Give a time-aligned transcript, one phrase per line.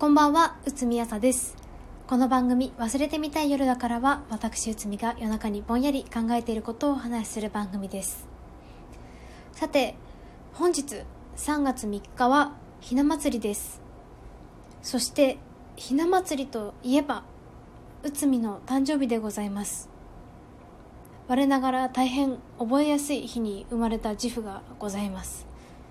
[0.00, 1.54] こんばんは、うつみあさです。
[2.06, 8.26] この番組、忘れてみたい夜だからは、私うつみが夜中にぼんやり考えていることをお話しする番組です。
[9.52, 9.96] さて、
[10.54, 11.02] 本日
[11.36, 13.82] 3月3日はひな祭りです。
[14.80, 15.36] そして、
[15.76, 17.24] ひな祭りといえば、
[18.02, 19.90] うつみの誕生日でございます。
[21.28, 25.46] 我ながら大変覚えやすい日に生まれた自負がございます。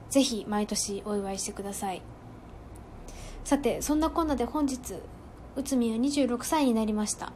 [0.09, 2.01] ぜひ毎年お祝いしてください。
[3.43, 4.95] さてそんなこんなで本日
[5.55, 7.31] 内海は26歳になりました。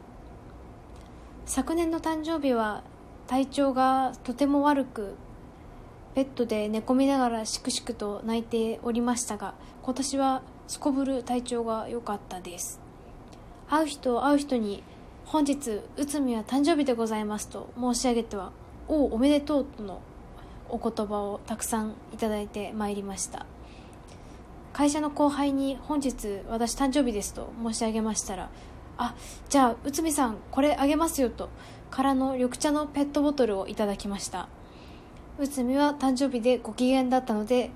[1.46, 2.82] 昨年の誕生日は
[3.26, 5.14] 体調がとても悪く
[6.14, 12.80] ベッドで寝込みながらしくしくと泣いておりましたが今年はすこぶる体調が良かったです。
[13.68, 14.82] 会う人会う人に
[15.26, 18.52] 本日内海は誕生日でございますと申し上げては
[18.88, 20.00] おおおめでとうとの
[20.68, 23.46] お言葉をたくさんいただいてまいりました。
[24.74, 28.50] 会社の後輩に本日私誕生日ですと申し上げましたら
[28.98, 29.14] あ
[29.48, 31.48] じゃあ内海さんこれあげますよと
[31.92, 34.48] 空の緑茶のペットボトルをいただきました。
[35.38, 37.70] 内海は誕生日でご機嫌だったので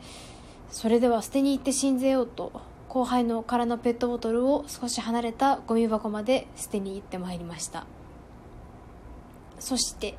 [0.72, 2.52] それでは捨てに行って信ぜようと
[2.88, 7.86] 後輩の空のペットボトルを少し離れたゴミ箱まで捨てに行ってまいりました。
[9.60, 10.16] そして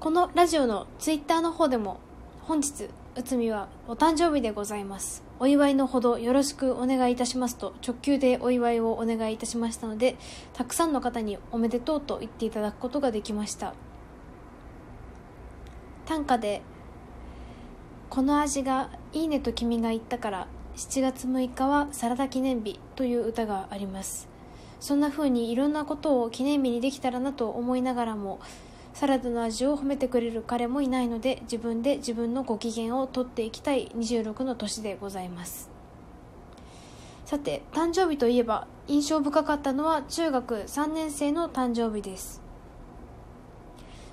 [0.00, 1.98] このラジオのツイッターの方でも
[2.42, 5.22] 本日内海はお誕生日でございます。
[5.38, 10.16] お祝いのほどよろしくお願いいたしますと直球でお祝いをお願いいたしましたので
[10.52, 13.74] たくさんの方におめでとうと言っていただくことができました。
[16.06, 16.62] 短歌で
[18.10, 24.28] 「この味がいいねと君が言ったから7月6日はサラダ記念日」という歌があります。
[24.80, 28.40] そんな風にいろんなことを記念日にできたらなと思いながらも
[28.94, 35.68] サラダの味を褒めてくれる彼もいないので自分で自分のご機嫌をとっていきたい26の年でございます。
[37.24, 42.40] さて誕生日といえば印象深かったのは中学3年生の誕生日です。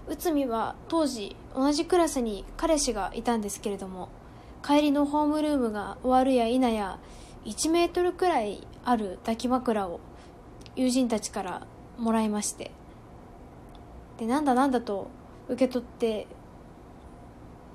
[0.07, 4.09] 内海は当時同じクラスに彼氏がいたんですけれども
[4.63, 6.99] 帰りのホームルームが終わるや否や
[7.45, 9.99] 1メートルくらいある抱き枕を
[10.75, 11.67] 友人たちから
[11.97, 12.71] もらいまして
[14.21, 15.09] でなんだなんだと
[15.49, 16.27] 受け取って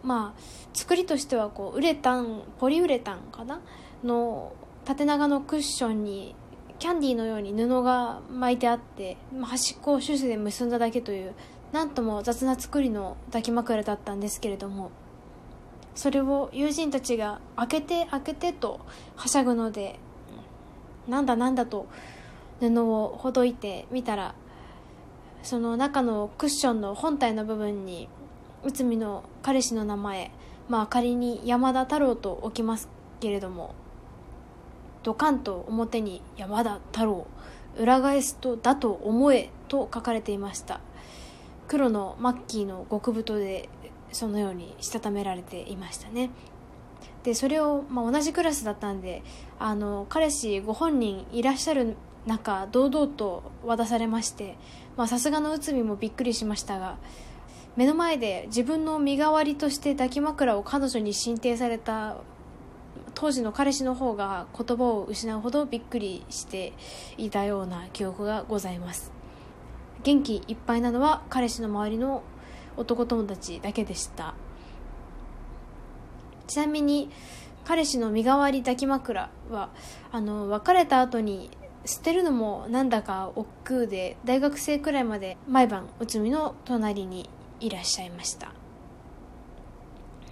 [0.05, 0.41] まあ
[0.73, 3.61] 作りとしてはこうウレタンポリウレタンかな
[4.05, 4.53] の
[4.85, 6.37] 縦長のクッションに
[6.79, 11.35] キャンディーのように布が巻いてあって、まあ、端っこをシューズで結んだだけという
[11.73, 14.93] なんとも雑な作りの抱き枕だったんですけれども
[15.97, 18.79] それを友人たちが開けて開けてと
[19.17, 19.99] はしゃぐので
[21.09, 21.89] なんだなんだと
[22.61, 24.37] 布をほどいてみたら
[25.47, 28.09] その中のクッションの本体の部分に
[28.65, 30.33] 内海の彼氏の名前
[30.69, 32.89] まあ仮に山田太郎と置きます
[33.21, 33.77] けれども
[35.05, 37.29] ドカンと表に山田太郎
[37.79, 40.81] 裏返すとだと思えと書かれていました。
[41.69, 43.69] 黒のマッキーの極太で
[44.11, 46.31] そのようにしたためられていましたね。
[47.23, 49.23] でそれを、まあ、同じクラスだったんで
[49.61, 51.97] あの彼氏ご本人いらっしゃる
[52.27, 54.57] 中堂々と渡されまして
[55.07, 56.97] さすがの内海もびっくりしましたが
[57.77, 62.17] 目の前で自分の身代わりとして抱き枕を彼女に進呈された
[63.15, 66.73] 当時の彼氏の方が言葉を失うほどびっくりして
[67.17, 69.11] いたような記憶がございます。
[70.03, 72.23] 元気いっぱいなのは彼氏の周りの
[72.77, 74.35] 男友達だけでした。
[76.47, 77.11] ちなみに
[77.65, 79.71] 彼氏の身代わり抱き枕は
[80.13, 81.51] あの別れた後に
[81.87, 87.31] 捨てるのもなんだか億劫で大学生くらいまで毎晩内海の隣に
[87.61, 88.53] いらっしゃいました。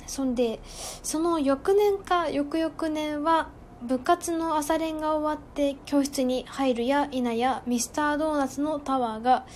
[0.07, 0.61] そんで
[1.03, 3.49] その翌年か翌々年は
[3.83, 9.47] 部活の朝練が終わって教室に入るや否やミスタードーナツのタワーが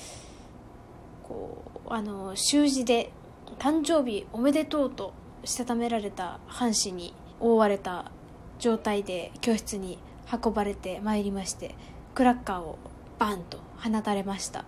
[1.23, 3.13] こうあの習字で
[3.59, 5.13] 「誕生日おめでとう」と
[5.45, 8.11] したためられた半紙に覆われた
[8.59, 9.99] 状態で教室に
[10.33, 11.75] 運ばれてまいりまして
[12.15, 12.79] クラッカーを
[13.19, 14.65] バンと放たれました。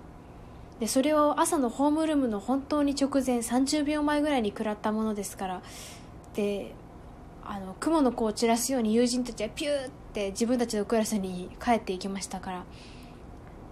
[0.80, 5.62] でそれを朝のホームルームの本当に直前30秒前ぐらいに食らったものですから
[6.34, 6.72] で
[7.44, 12.64] あの雲の子を散らすように友人たちはピューって自分たちのクラスに帰っていきましたから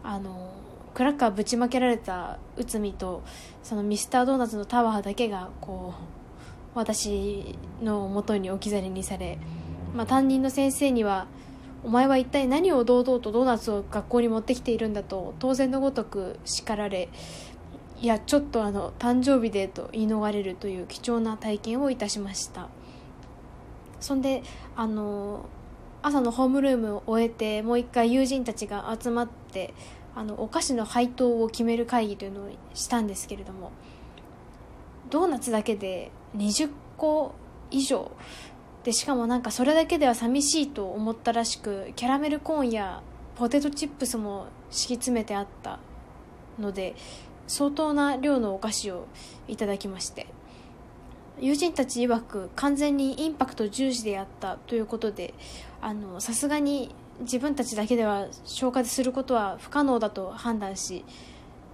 [0.05, 0.53] あの
[0.93, 3.23] クラッカーぶちまけられた内海と
[3.63, 9.39] そのミスタードーナツのタワーだけがこう私の元に置き去りにされ、
[9.95, 11.27] まあ、担任の先生には
[11.85, 17.09] お前は一体何を堂々とドーナツを学校に持ってきているんだと当然のごとく叱られ
[18.01, 22.69] いやちょっとあの誕生日でと言い逃れるという貴重な体験をいたしました。
[24.01, 24.43] そんで
[24.77, 25.47] あの
[26.03, 29.75] 朝のホームルームを終えてもう一回友人たちが集まって
[30.15, 33.73] あのお菓子の配当を決める会議というのをしたんですけれども
[35.11, 37.35] ドーナツだけで20個
[37.71, 38.13] 以上
[38.89, 43.03] でしかもなんかそれだけでは寂しいと思ったらしくキャラメルコーンや
[43.37, 45.79] ポテトチップスも敷き詰めてあった
[46.59, 46.97] ので
[47.47, 49.07] 相当な量のお菓子を
[49.47, 50.27] いただきまして。
[51.39, 55.35] 友人たち曰く完全にインパクト重視でやったということで
[56.19, 61.05] さすがに自分たちだけでは消化することは不可能だと判断し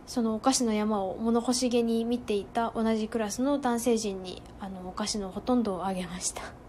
[0.07, 6.64] そのお菓子の山を物欲しげに見ていた同じクラスの男性陣にあのお菓子のほとんどをあげました。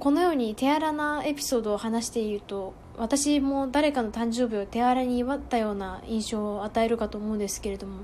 [0.00, 8.00] このように手荒なエピソードを話していると私も誰かの誕生日を手荒に祝ったような印象を与えるかと思うんですけれども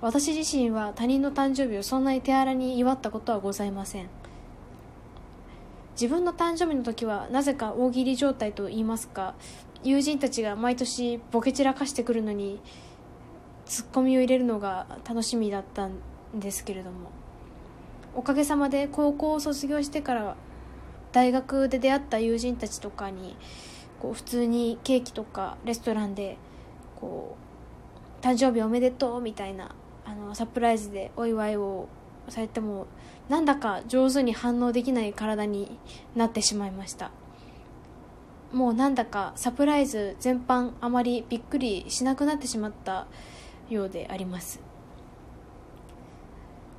[0.00, 4.24] 私自身は他人の誕生日をそんなに手荒に祝ったことはございません。
[5.94, 9.34] 自分の誕生日の時はなぜか大喜利状態と言いますか
[9.84, 12.60] 友人たちが毎年ボケ散らかしてくるのに
[13.66, 15.92] ツッコミを入れるのが楽しみだったん
[16.34, 17.10] ですけれども
[18.14, 20.36] おかげさまで高校を卒業してから
[21.14, 23.36] 大学で出会った友人たちとかに
[24.02, 26.36] こう普通にケーキとかレストランで
[27.00, 27.36] こ
[28.20, 31.88] う誕生日おめでとうみたいなあのサプライズでお祝いを
[32.28, 32.88] されても
[33.28, 35.78] なんだか上手に反応できない体に
[36.16, 37.12] なってしまいました。
[38.52, 43.06] もうなんだかサプライズ全般あまりびっくりしなくなってしまった
[43.68, 44.73] ようであります。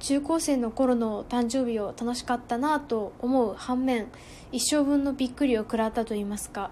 [0.05, 4.05] 中高生の頃の誕生日を楽しかったなと思う反面
[4.51, 6.69] 一生分のびっくりを食らったといいますか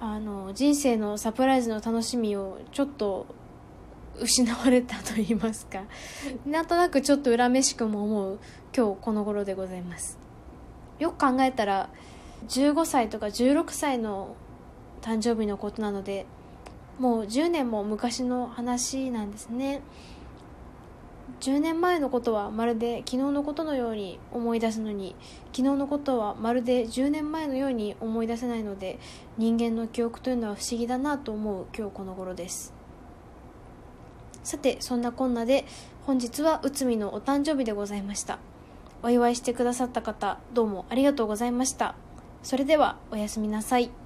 [0.00, 3.26] あの人生のサプライズの楽しみをちょっと
[4.18, 5.82] 失われたと言いますか
[6.46, 8.38] なんとなくちょっと恨めしくも思う
[8.74, 10.18] 今日この頃でございます。
[10.98, 11.90] よく考えたら
[12.48, 14.36] 15歳とか16歳の
[15.02, 16.24] 誕生日のことなので
[16.98, 19.82] もう10年も昔の話なんですね
[21.40, 25.14] 10年前のことはまるで昨日のことのように思い出すのに
[25.52, 28.98] 昨日のことはまるで10年前のように思い出せないので
[29.36, 32.74] 人間の記憶というのは不思議だなと思う今日この頃です。
[34.42, 35.64] さてそんなこんなで
[36.06, 38.38] 本日は内海のお誕生日でございました。
[39.02, 41.96] お祝いしてくださった方どうもありがとうございました。
[42.42, 44.05] それではおやすみなさい。